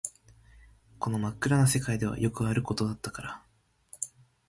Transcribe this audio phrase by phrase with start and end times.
[0.97, 3.43] この真っ暗な世界ではよくあることだったから